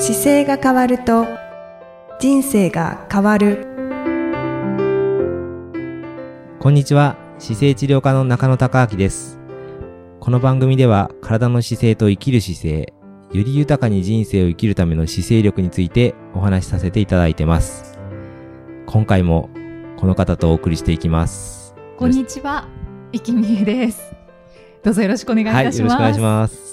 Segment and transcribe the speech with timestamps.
[0.00, 1.26] 姿勢が変わると
[2.18, 3.66] 人生が変わる。
[6.58, 7.18] こんにちは。
[7.38, 9.38] 姿勢治療科の中野孝明です。
[10.18, 12.94] この番組では体の姿勢と生きる姿勢
[13.30, 17.98] より豊かに人生を生きるための姿勢力についてお話しさせていただいてます。
[18.86, 19.50] 今回も
[19.98, 21.74] この方とお送りしていきます。
[21.98, 22.66] こんにちは、
[23.12, 24.00] いきみえです。
[24.82, 25.92] どうぞよろしくお願いいはいたします。
[25.92, 26.69] よろしくお願いします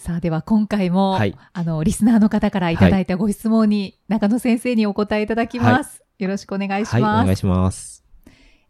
[0.00, 6.02] さあ、では今回も、はいあの、リスナーの方からいただいたご質問に、中野先生にお答えいただきます。
[6.18, 6.94] よろしくお願いします。
[6.94, 8.02] はいお願いします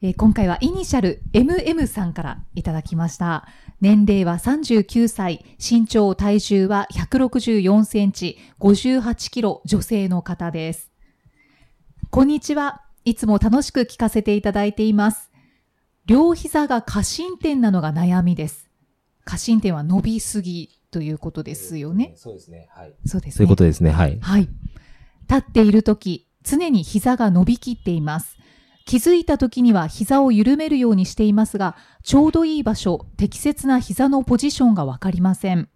[0.02, 3.47] えー今回はイニシャル MM さんからいただきました。
[3.80, 10.91] 年齢は39歳、身長体重は164センチ、58キロ、女性の方です。
[12.10, 12.83] こんにちは。
[13.05, 15.30] いつも楽しく聞かせていただいています。
[16.07, 18.69] 両膝が過伸点なのが悩みです。
[19.24, 22.12] 過伸点は伸びすぎということですよね。
[22.17, 23.37] そうですねはいそうですね。
[23.37, 24.49] そういうことですねはいはい。
[25.29, 28.37] 立っているとき、常に膝が伸びきっています。
[28.85, 35.69] 気づいたときには膝を緩めるようにしていますが、ちょうどいい場所、適切な膝のポジションがわかりません。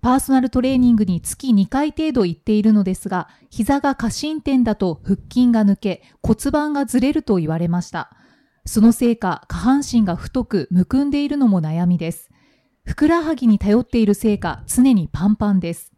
[0.00, 8.16] パーソナルトレーニングに月2回程度行っているのですが、膝が過伸点だと腹筋が抜け、骨盤がずれると言われました。
[8.64, 12.29] そのせいか、下半身が太くむくんでいるのも悩みです。
[12.90, 15.92] ふくらはぎに頼っているせいか、常にパンパンです。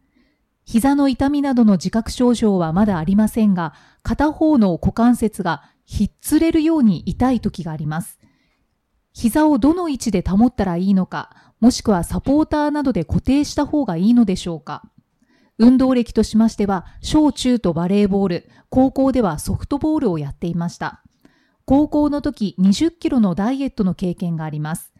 [0.63, 8.19] 膝の痛みなどの自覚症状はまだありませんが、片方の股関節がひっつれるように痛い時があります。
[9.11, 14.83] 膝をどの位置で保ったらいいのか、もしくはサポーターなどで固定した方がいいのでしょうか。
[15.57, 21.01] 運動歴としましては、小中とバレーボール、高校ではソフトボールをやっていました。
[21.65, 24.92] 高校の時20キロのダイエットの経験があります。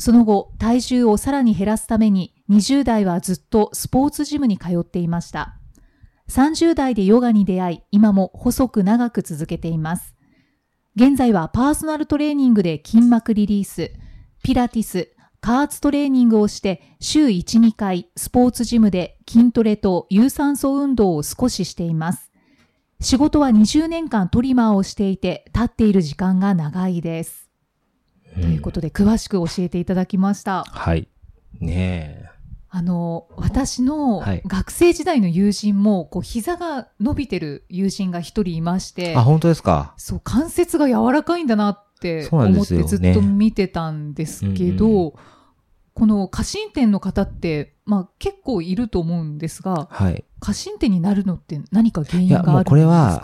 [0.00, 5.58] その後、体重をさらに減らすために、20代はずっとスポーツジムに通っていました。
[6.30, 10.14] 30代でヨガに出会い、今も細く長く続けています。
[10.96, 13.92] 現在はパーソナルトレーニングで筋膜リリース、
[14.42, 15.10] ピラティス、
[15.42, 22.32] 加圧トレーニングをして、週1、2回、スポーツジムで筋トレと有酸素運動を少ししています。
[23.02, 27.49] 仕事は20年間トリマーをしていて、立っている時間が長いです。
[28.34, 30.64] ということで、詳しく教えていただきました。
[30.64, 31.08] はい。
[31.60, 32.28] ね
[32.72, 34.42] あの、私のはい。
[34.46, 39.10] 学生時代の友人も、こう、膝が伸びてる友人が一人いまして。
[39.12, 39.92] え、あ本当ですか？
[39.96, 45.12] そう、関節が柔らかいんだなって思ってずっと見てたんですけど、うんう
[45.92, 52.64] この過伸点の方って、まあ結構いると思うんですが、はい過伸点になるのって何か原因いや、があるんですか？
[52.64, 53.20] もうこれは、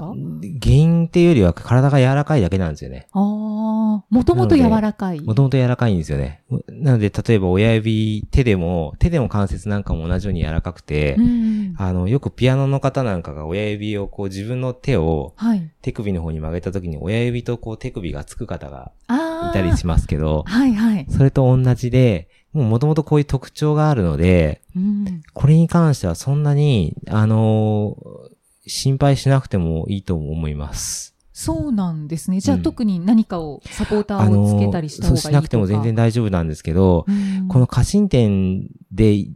[0.63, 3.07] 原因っていうよりは体が柔らかいだけなんですよね。
[3.13, 5.21] ああ、もともと柔らかい。
[5.23, 6.43] もともと柔らかいんですよね。
[6.69, 15.71] なので、例えば親指、手でも、手でも関節なんかも同じように柔らかくて、うんあの、よくピアノの方なんかが親指をこう自分の手をはい。
[15.81, 19.51] 手首の方に曲げた時に親指とこう手首がつく方がああ。
[19.51, 21.07] いたりしますけど、はいはい。
[21.09, 25.23] それと同じで、もう元々こういう特徴があるので、うん。
[25.33, 28.37] これに関してはそんなに、あのー
[28.69, 31.15] 心配しなくてもいいと思います。
[31.33, 32.41] そうなんですね。
[32.41, 35.23] じゃあ、うん特に何かを、サポーターをつけたりした方がいいとか。
[35.23, 39.27] そうしなくても全然大丈夫なんですけど、うんこの過伸点で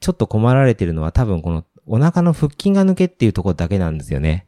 [0.00, 4.46] ちょっと困られてるのは多分このお腹の腹筋が抜けっていうところだけなんですよね。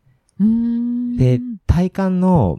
[1.18, 2.58] で、体幹の、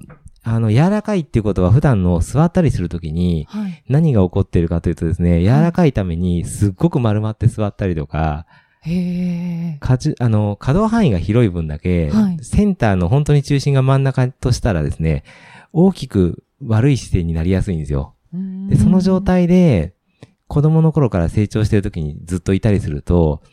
[0.49, 3.83] あの、柔らかいっていうことは普段の座ったりするときにはい。
[3.87, 8.45] 何が起こってるかというとですね、柔らかいためにすっごく丸まって座ったりとか、
[8.81, 9.77] へえ。
[9.79, 15.23] かじ、あの、可動範囲が広い分だけ、はいセンターの本当に中心が真ん中としたらですね、
[15.73, 18.15] 大きく悪い姿勢になりやすいんですよ。
[18.69, 19.93] で、その状態で、
[20.47, 23.43] 子供の頃から成長してる時にずっといたりすると、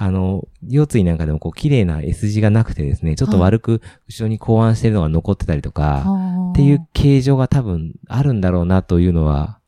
[0.00, 6.04] あの、腰椎なんかでもこう綺麗な S 字がなくてですね、ちょっと悪く後ろに考案してるのが残ってたりとか、
[6.50, 9.58] っっていう、形状が多分あるんだろうなというのは、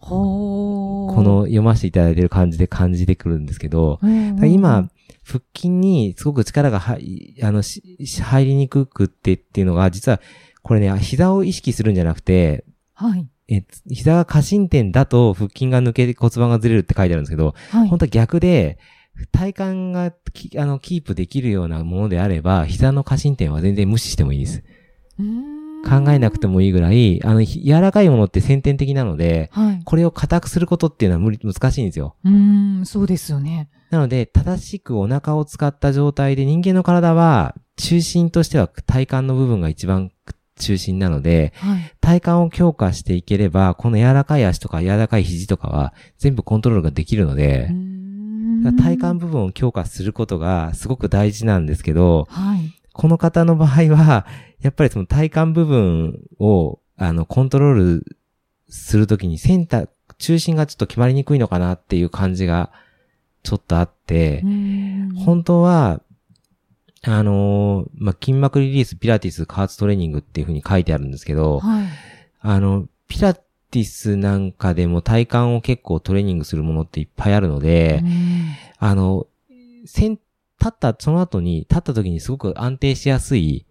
[0.00, 4.00] ここの、読ませていただいてる感じで感じてくるんですけど、
[4.46, 4.88] 今、、
[5.24, 10.20] 腹筋にすごく力がはい、あの、しし入りにくくってっていうのが、実は、
[10.62, 12.64] これね、膝を意識するんじゃなくて、
[12.94, 13.26] はい。
[13.48, 17.88] え、膝が過伸点だと腹筋が抜けて骨盤がずれるって書いてあるんですけど、はい。
[17.88, 18.78] 本当は逆で、
[19.32, 24.62] 体幹がきあのキープできるようなものであれば、膝の過伸点は全然無視してもいいです。
[25.82, 29.82] 考えなくてもいいぐらい、あの、ひ柔らかいものって先天的なので、はい。
[29.84, 32.16] これを硬くすることっていうのは無理、難しいんですよ。
[32.24, 33.70] うーん、そうですよね。
[33.90, 40.10] なので、正しくお腹を使った状態で人間の体は、中心としては体幹の部分が一番
[40.58, 41.92] 中心なので、はい。
[42.00, 47.72] 体幹を強化していければ、この柔らかい足とか柔らかい肘とかは全部コントロールができるのでう
[48.72, 52.72] 体幹部分を強化することがすごく大事なんですけど、はい。
[52.92, 54.26] この方の場合は、
[54.60, 58.16] やっぱりその体幹部分を、あの、コントロール
[58.68, 62.70] するときにセンター、中心がちょっと決まりにくいのかなっていう感じが
[63.42, 66.02] ちょっとあって、うん本当は、
[67.02, 71.86] あのーまあ、筋膜リリース、ピラティス、加圧トレーニングっていう風に書いてあるんですけど、はい。
[72.40, 73.34] あの、ピラ
[73.70, 79.26] ティスなんかでも体幹を結構トレーニングするものっていっぱいあるので、うんあの、
[79.84, 80.18] 立
[80.68, 83.66] った、その後に、立った時にすごく安定しやすい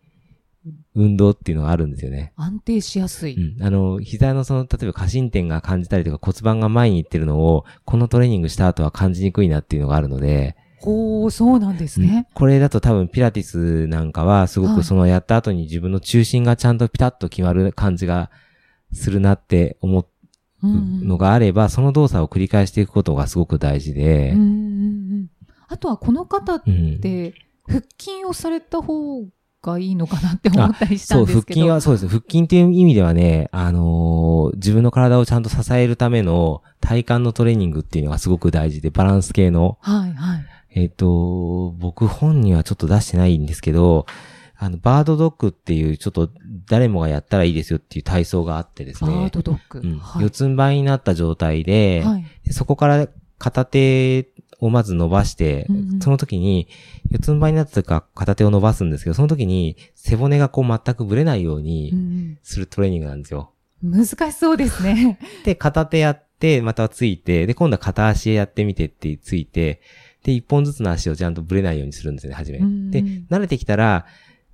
[0.96, 2.34] 運動っていうのがあるんですよね。
[2.36, 3.36] 安定しやすい。
[3.36, 3.64] うん。
[3.64, 12.28] あの、膝のその、例えば過伸点が感じたりとか骨盤が前に行ってるのを、このトレーニングした後は感じにくいなっていうのがあるので、ほう、そうなんですね。
[12.34, 18.32] これだと多分ピラティスなんかはすごはいくそのやった後に自分の中心がちゃんとピタッと決まる感じが
[18.94, 20.08] するなって思う
[20.62, 24.50] うんのがあれば、その動作を繰り返していくことがすごく大事でうん、うんう
[25.18, 25.30] ん
[25.72, 27.34] あとはこの方っうんて、
[27.68, 29.24] 腹筋をされた方
[29.62, 31.60] がいいのかなって思ったりしたそう、んですけど。
[31.60, 32.08] 腹筋はそうです。
[32.08, 39.78] 腹筋っていう意味ではね、あのー自分の体をちゃんと支えるための体幹のトレーニングっていうのがすごく大事で、バランス系の。
[39.82, 40.46] はい、はい。
[40.72, 44.08] えっ、と、僕本にはちょっと出してないんですけど、
[44.58, 46.32] あの、バードドッグっていうちょっと
[46.68, 49.30] 誰もがやったらいいですよっていう体操があってですバーね。
[49.32, 49.80] ドドッグ。
[49.80, 52.26] うんはい四つん這いになった状態で、はい。
[52.46, 53.08] でそこから
[53.38, 54.30] 片手
[54.60, 56.68] をまず伸ばして、うんうんその時に、
[57.12, 63.52] 四つん這いになった時から片手を伸ばすんですけど、その時に背骨がこう全くぶれないようにうんするトレーニングなんですよ。
[63.84, 65.20] 難しそうですね。
[65.46, 69.82] で、片手やって、またついて、で、今度は片足やってみてってついて、
[70.24, 72.60] で、一本ずつの足をちゃんとぶれないようにするんですよね、はじめ。
[72.60, 74.06] うんで、慣れてきたら、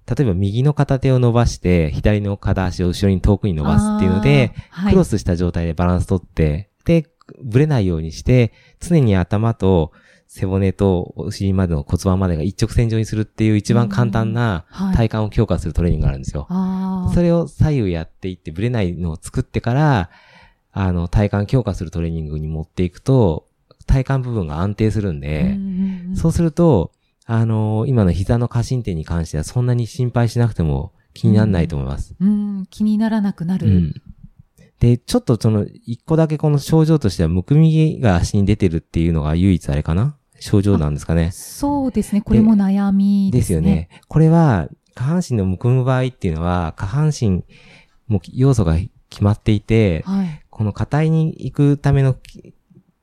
[0.08, 7.08] 例えば右の片手を伸ばして、左の片足を後ろに遠くに伸ばすっていうので、はいクロスした状態でバランス取って、で、
[7.44, 9.92] ぶれないようにして、常に頭と
[10.28, 16.46] 背骨とお尻までの骨盤までが一直線上にするっていう一番簡単なはい体幹を強化するトレーニングがあるんですよ。
[16.50, 20.10] あそれを左右やっていって、ぶれないのを作ってから、
[20.72, 23.48] あの、体幹強化するトレーニングに持っていくと、
[23.88, 25.20] 体幹部分が安定するんあ。
[25.22, 26.92] で、うんうんうんそうすると、
[27.26, 32.16] あの今の膝の過伸点に関してはそんなに心配しなくても気にならないと思います。
[32.20, 33.68] うん、気にならなくなる。
[33.68, 33.94] うん。
[34.80, 40.18] で、ちょっとその、一個だけこの症状としては、むくみが足に出てるっていうのが唯一あれかな？
[40.40, 41.32] 症状なんですかね？
[41.32, 42.22] そうですね。
[42.22, 43.56] これも悩みでですすね。
[43.56, 43.90] よね。
[44.10, 47.46] これは、下半身のむくむ場合っていうのは、下半身
[48.08, 48.78] も要素が
[49.10, 50.42] 決まっていて、はい。
[50.50, 52.54] この硬いに行くためのき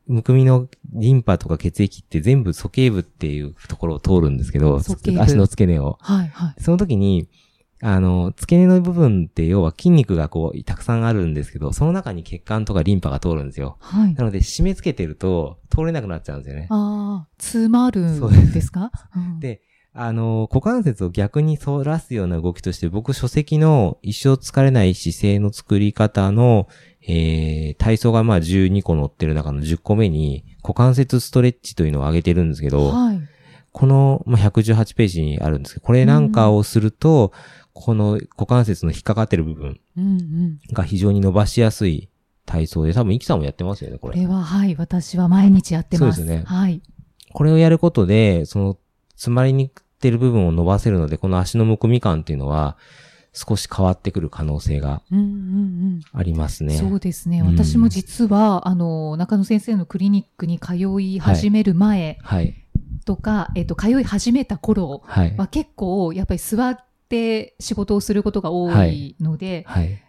[0.07, 5.99] むくみのリンパとか血液って全部鼠径部っていうところを通るんですけど、足の付け根を。
[6.01, 6.63] はい、はい。
[6.63, 7.29] その時に、
[7.85, 13.77] あの、付け根の部分って要は筋肉がこう、たくさんあるんですけど、その中に血管とかリンパが通るんですよ。
[13.81, 14.15] はい。
[14.15, 16.67] なので、締め付けてると、通れなくなっちゃうんですよね。
[16.71, 18.91] ああ、詰まるんですか？
[19.17, 19.63] うんで
[19.95, 26.67] あの、股関節を逆に反らすような動きとして、僕書籍の一生疲れない姿勢の作り方の、
[27.03, 33.21] えー、体操がまあ12個載ってる中の10個目に、股関節ストレッチというのを挙げてるんですけど、はい。
[33.73, 37.33] この、まあ、118ページにあるんですけど、これなんかをすると、
[37.75, 40.59] この股関節の引っかかってる部分うんうん。
[40.73, 42.09] が非常に伸ばしやすい
[42.47, 44.15] 体操で、多分、イキさんもやってますよね、これ。
[44.15, 44.75] これは、はい。
[44.77, 46.17] 私は毎日やってます。
[46.17, 46.83] そうですよねはい。
[47.33, 48.79] これをやることで、その、
[49.23, 52.77] 詰まりにくってる部分を伸ばせるので、この足のむくみ感っていうのは、
[53.33, 56.71] 少し変わってくる可能性がうんうんありますうん。
[56.71, 56.77] ね。
[56.77, 57.41] そうですね。
[57.41, 62.55] うん私も実は、あの、中野先生のクリニックに通い始める前はい。
[63.05, 65.37] とか、えっと、通い始めた頃はい。
[65.37, 66.79] は結構、やっぱり座っ
[67.09, 70.03] て仕事をすることが多いので、はい。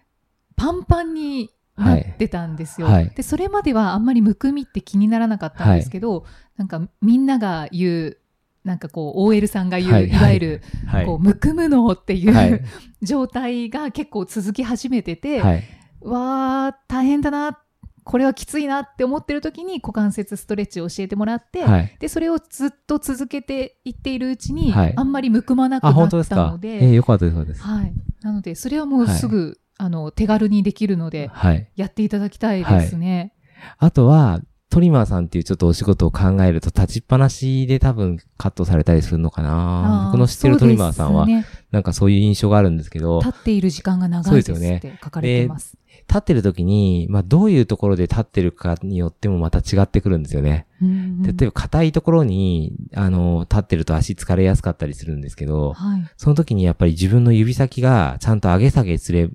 [0.56, 6.26] パンパンになってたんですよ、はいで、それまではあんまりむくみって気にならなかったんですけど、
[6.58, 8.18] なんかみんなが言う、
[8.64, 11.06] なんかこう、OL さんが言う、はいい、わゆる、はい。
[11.06, 12.62] こう、むくむのっていう、はい
[13.02, 15.64] 状態が結構続き始めてて、はい。
[16.02, 17.60] わー、大変だな、
[18.06, 21.96] これはきついなって思ってる時に股関節ストレッチを教えてもらって、はい。
[22.00, 26.36] で、それをずっと続けていっているうちに、はいあんまりむくまなくあ、なっ本当ですか？
[26.38, 27.62] たので、えーよかったです。
[27.62, 27.94] はい。
[28.22, 31.68] なので、それはもうすぐ、あの、手軽にできるので、はい。
[31.76, 33.34] やっていただきたいですね。
[33.80, 34.40] あとは、
[34.74, 41.28] トリマーさんっていうちょっとお仕事を考えると、立ちっぱなしで多分カットされたりするのかな僕の知ってるトリマーさんは、
[41.70, 45.78] なんかそういう印象があるんですけど、立っている時間が長いですって書かれてます。
[46.08, 50.66] 立ってる時に、まあどういうところで立ってるかによってもまた違ってくるんですよね。
[50.82, 56.06] うんうん例えば硬いところに、あの、立ってると足疲れやすかったりするんですけど、はい。
[56.18, 59.30] その時にやっぱり自分の指先がちゃんと上げ下げすれ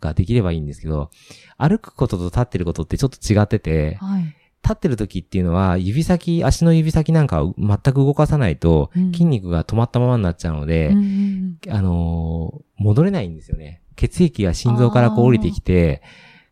[0.00, 1.10] ができればいいんですけど、
[1.58, 4.36] 歩くことと立ってることってちょっと違ってて、はい。
[4.62, 13.82] 立立ってる時っていうのは、指先、足の指先なんかを全く動かさないとうん、筋肉が止まったままになっちゃうので、うんうんあのー戻れないんですよね。
[13.96, 16.02] 血液が心臓からこう降りてきて、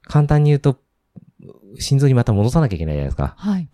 [0.03, 0.79] 簡単に言うと、
[1.79, 3.35] 心臓にまた戻さなきゃいけないじゃないですか。
[3.39, 3.69] はい。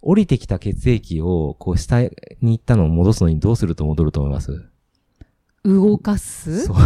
[0.00, 2.10] 降りてきた血液を、こう下に
[2.42, 4.68] 行ったのを戻すのにどうすると戻ると思います？
[5.64, 6.66] 動かす？
[6.66, 6.76] そう。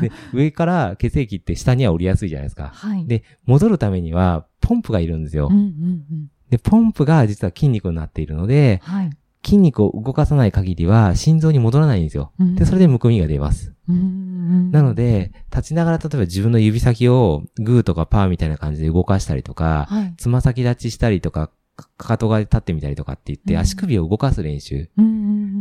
[0.00, 2.70] で、上から血液って下には降りやすいじゃないですか。
[2.72, 3.06] はい。
[3.06, 5.56] で、戻るためには、ポンプがいるんですようん。
[5.56, 6.30] うんうん。
[6.48, 9.10] で、ポンプが実は筋肉になっているので、はい。
[9.44, 12.32] 筋肉を動かさない限りは心臓に戻らないんですよ。
[12.38, 13.74] うんで、それでむくみが出ます。
[13.88, 20.14] うんうんなの、で、立ちながら例えば自分の指先をグーとかパーみたいな感じで動かしたりとか、はい。
[20.16, 24.90] つま先立ちしたりとか、かかかと側で立ってみたりとかって言って、うん足首を動かす練習。
[24.96, 25.14] うんうんう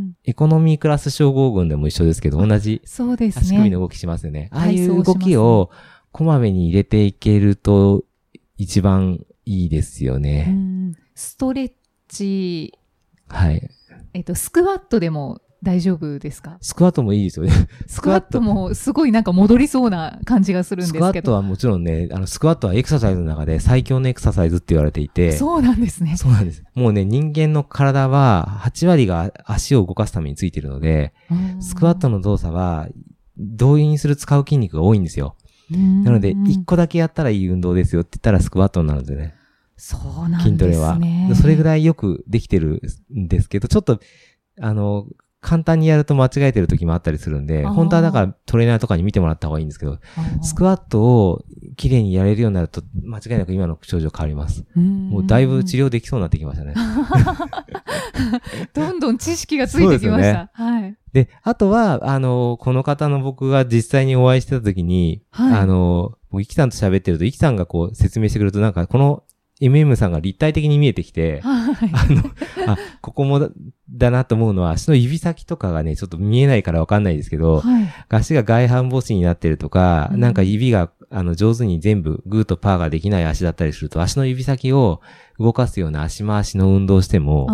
[0.10, 0.14] ん。
[0.24, 3.42] エコノミークラス症候群でも一緒ですけど、同じそうですね。
[3.42, 4.50] 足首の動きしますよね。
[4.52, 5.72] ああいう動きを
[6.12, 8.04] こまめに入れていけると
[8.58, 10.46] 一番いいですようね。
[10.46, 11.72] んストレッ
[12.08, 12.74] チ、
[13.28, 13.70] はい。
[14.14, 16.58] えっと、スクワットでも大丈夫ですか？
[16.62, 17.52] スクワットもいいですよね。
[17.88, 21.06] スクワットもすごいなんか戻りそうな感じがするんですけど。
[21.06, 26.16] スクワットはもちろんね、あの、スクワットはエクササイズの中で最強のエクササイズって言われていて、そうなんですね。
[26.18, 26.64] そうなんです。
[26.76, 31.14] もうね、人間の体は8割が足を動かすためについてるので、
[31.60, 32.88] スクワットの動作は
[33.38, 35.36] 動員する使う筋肉が多いんですよ。
[35.72, 39.34] なので、1個だけやったらいい運動ですよって言ったらスクワットになるんですよね。
[39.76, 40.44] そうなんですね。
[40.44, 41.00] 筋トレは。
[41.36, 41.64] それぐい。
[41.66, 42.82] らいよくできてる
[43.16, 44.00] んですけど、ちょっと、
[44.62, 45.08] あの、
[45.44, 50.00] 簡単にやると間違えてる時もあったりするんで、本当はだからトレーナーとかに見てもらった方がいいんですけど、
[50.42, 51.44] スクワットを
[51.76, 54.66] 綺麗にやれるようになると、間違いなく今の症状変わります。
[54.76, 56.74] もうだいぶ治療できそうになってきましたね。
[58.74, 60.50] どんどん知識がついてきました。
[60.54, 60.98] はい。
[61.12, 69.24] で、あとは、あの、この方の僕が実際にお会いしてた時に、はいあの、僕、イキさんと喋ってると、イキさんがこう説明してくると、なんかこの
[69.62, 71.92] MM さんが立体的に見えてきて、はい。
[71.94, 72.24] あの、
[72.74, 73.50] あ、ここも
[73.94, 77.94] だだなと思うのは、足の指先とかがね、ちょっと見えないからわかんないですけど、はい。
[78.10, 85.02] 足が外反母趾になってるとか、うんなんか指が、あの、上手に全部、グーとパーができない足だったりすると、足の指先を
[85.40, 87.48] 動かすような足回しの運動をしても。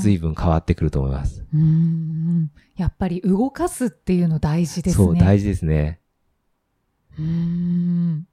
[0.00, 1.44] 随分変わってくると思います。
[1.52, 2.50] うーん。
[2.76, 5.04] やっぱり動かすっていうの大事ですね。
[5.04, 6.00] そう、大事ですね。
[7.18, 8.26] うーん。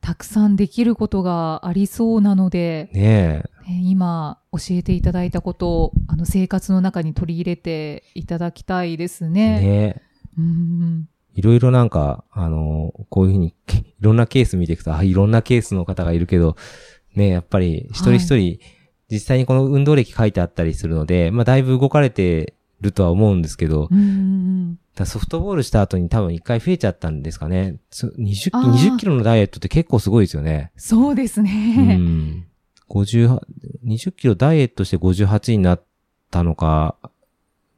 [0.00, 3.53] たくさんできることがありそうなので、ねえ。
[3.66, 9.60] ね今教えていただいたことをあの生活の中に取り入れていただきたいですね。
[9.60, 9.66] ね
[9.96, 10.02] え。
[10.38, 11.08] うーん。
[11.34, 16.56] いろいろなんか、あの、こういうふうに、け いろんなケース見ていくと、あ、いろんなケースの方がいるけど、
[17.16, 18.58] ね、やっぱり一人一人、
[19.10, 24.78] 実際にこの運動歴書いてあったりするので、まあだいぶ動かれてるとは思うんですけど、うーん。
[24.94, 27.76] だソフトボールした後に多分一回増えちゃったんですかね。
[27.90, 30.70] そ 20, あー20キロのダイエットって結構すごいですよね。
[30.76, 31.96] そうですうね。
[31.96, 32.46] ん。
[32.94, 33.40] 50、
[33.84, 35.84] 20キロダイエットして58になっ
[36.30, 36.96] たのか、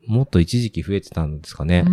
[0.06, 1.90] もっと一時期増えてたんですかねう。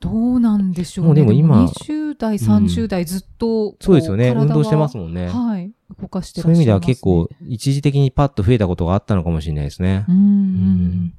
[0.00, 1.08] どうなんでしょうね。
[1.08, 4.30] もうでも今20代、30代ずっとこそうですよね。
[4.30, 5.28] 運動してますもんね。
[5.28, 5.72] はい。
[6.00, 6.80] 動かしてらそういう意味では。
[6.80, 10.12] 結構、一時的にパッと増えたことがあったのかもしれないですねう。
[10.12, 11.14] ーん。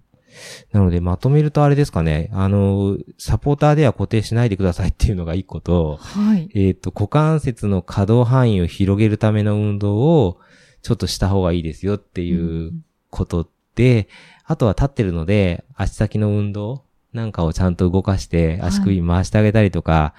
[0.71, 2.29] なので、まとめるとあれですかね。
[2.33, 6.49] あの、サポーターでは固定しないでくださいっていうのが一個と、はい。
[6.53, 10.39] えっ、と、股関節の可動範囲を広げるための運動を、
[10.81, 12.73] ちょっとした方がいいですよっていう
[13.09, 14.07] ことで、
[14.45, 16.83] あとは立ってるので、足先の運動
[17.13, 20.13] なんかをちゃんと動かして、足首回してあげたりとか、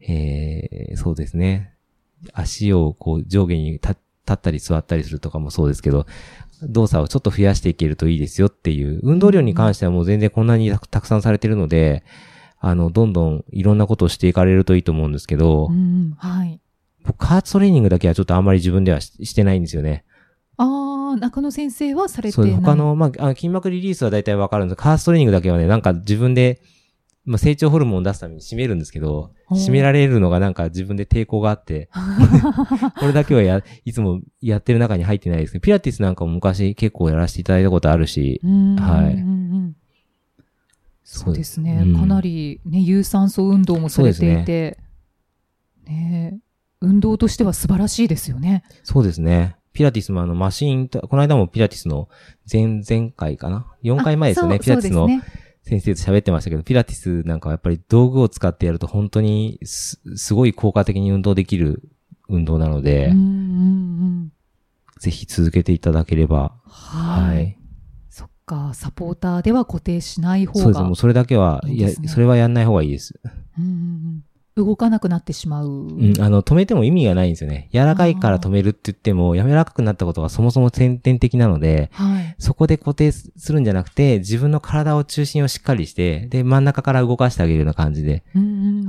[0.00, 1.72] えー、そうですね。
[2.32, 6.06] 足をこう上下に立立ったり座ったりするとかもそうですけど、
[6.62, 12.04] 動作をちょっと増やしていけるといいですよっていう、運動量に関してはもう全然こんなにたたくさんされてるので、
[12.58, 16.14] あの、どんどんいろんなことをしていかれるといいと思うんですけど、うん。
[16.16, 16.60] はい。
[17.04, 20.04] 僕、カーツトレーニングだけはちょっとあんまり自分ではししてないんですよね。
[20.56, 22.54] ああ、中野先生はされてそうない。
[22.54, 26.62] 他の、まあ、筋膜リリースは大体わかるんですカーストレーニングだけはね、なんか自分で、
[27.24, 31.88] まあ、成長ホルモンを出すために締めるんですけど、締められるのがなんか自分で抵抗があって、
[33.00, 39.24] これだけはや、いつもやってる中に入ってないですけど、ピラティスなんかも昔結構やらせていただいたことあるし、うんはい
[41.06, 41.82] そうですね。
[41.84, 44.78] うんかなりね、有酸素運動もされていて、
[45.86, 46.40] ね
[46.80, 48.64] 運動としては素晴らしいですよね。
[48.82, 49.56] そうですね。
[49.72, 52.08] ピラティスもあのマシンと、この間もピラティスの
[52.50, 54.56] 前々回かな ?4 回前ですよね。
[54.56, 61.88] あピラティスのそうそうですね先生と喋ってましたけど、ピラティスなんかはやっぱり道具を使ってやると本当にすすごい効果的に運動できる
[62.28, 63.24] 運動なので、うんうんう
[64.26, 64.32] ん。
[65.00, 66.54] ぜひ続けていただければ。
[66.66, 67.36] はい。
[67.36, 67.58] はい。
[68.10, 70.60] そっか、サポーターでは固定しない方が。
[70.60, 70.82] そうです。
[70.82, 73.18] もうそれだけは、いやそれはやんない方がいいです。
[73.58, 74.24] うんうんうん
[74.56, 75.68] 動かなくなってしまう。
[75.68, 77.68] うん、あの、止めても意味がないんですよね。
[77.72, 82.36] 柔らかいから止めるって言っても、柔らかくなったことがそもそも先天的なので、はい。
[82.38, 88.22] そこで固定するんじゃなくて、自分の体を中心をしっかりして、で、真ん中から動かしてあげるような感じで。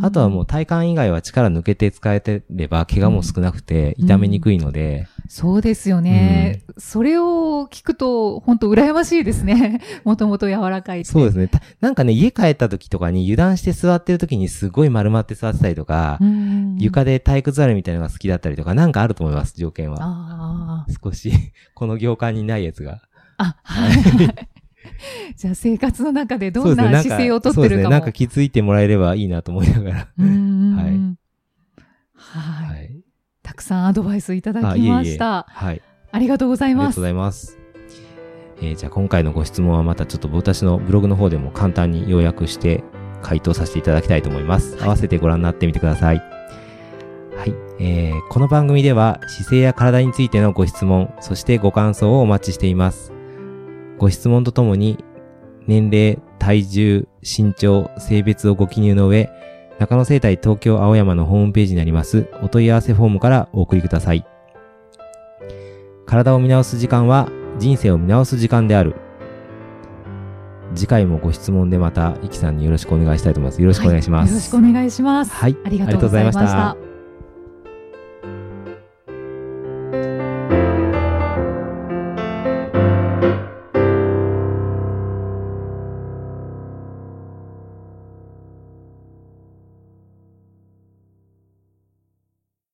[0.04, 6.62] あとはもう体幹以外は力抜けて使えてれば、怪我も少なくて、痛めにくいので、そうですよね。
[6.78, 9.82] それを聞くと、本当羨ましいですね。
[10.04, 11.10] もともと柔らかいって。
[11.10, 11.48] そうですね。
[11.48, 19.98] たなんかね、家帰った時とかに油断して座ってる時にすごい丸まって座ってたりとか、うんうんうん床で体育座りみたいなのが好きだったりとか、なんかあると思います、条件は。
[20.02, 21.32] あ少し、
[21.74, 23.02] この業界にないやつが。
[23.38, 23.56] あ。
[23.64, 23.98] あ、はい。
[25.36, 27.78] じゃあ生活の中でどんな姿勢をとってそうですね。
[27.78, 27.92] るかも。
[27.92, 30.08] なんか気づいてもらえればいいなと思いながら。
[30.18, 31.16] うんうんうんはい
[32.14, 32.78] はい。
[32.78, 33.02] はい。
[33.42, 35.40] たくさんアドバイスいただきました。
[35.40, 35.82] あはい。
[36.20, 37.02] りがとうございますありがとうご。
[37.04, 37.58] ざいます。
[38.62, 42.84] えーじゃあ今回のご質問はまたちょっと私のブログの方でも簡単に要約して
[43.22, 44.78] 回答させていただきたいと思います。
[44.82, 46.18] 合わせてご覧になってみてください。
[46.18, 47.54] はい。
[47.80, 53.12] えーこの番組では姿勢や体についてのご質問、そしてご感想をお待ちしています。
[53.98, 55.04] ご質問とともに
[55.68, 59.30] 年齢、体重、身長、性別をご記入の上、
[59.80, 64.26] 中野生態東京青山のホームページにありますお問い合わせフォームからお送りください。
[66.06, 68.96] 体を見直す時間は人生を見直す時間である。
[70.76, 73.62] 次回もご質問でまた、イキさんによろしくお願いしたいと思います。
[73.62, 74.30] よろしくお願いします。
[74.30, 75.32] よろしくお願いします。
[75.32, 76.95] はいありがとうございました。